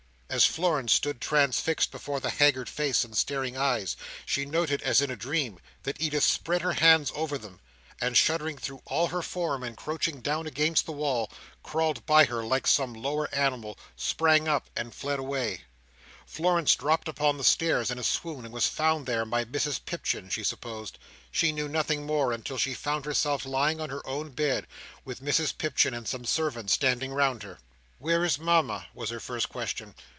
[0.33, 5.11] As Florence stood transfixed before the haggard face and staring eyes, she noted, as in
[5.11, 7.59] a dream, that Edith spread her hands over them,
[7.99, 11.29] and shuddering through all her form, and crouching down against the wall,
[11.63, 15.65] crawled by her like some lower animal, sprang up, and fled away.
[16.25, 20.29] Florence dropped upon the stairs in a swoon; and was found there by Mrs Pipchin,
[20.29, 20.97] she supposed.
[21.29, 24.65] She knew nothing more, until she found herself lying on her own bed,
[25.03, 27.59] with Mrs Pipchin and some servants standing round her.
[27.99, 29.93] "Where is Mama?" was her first question.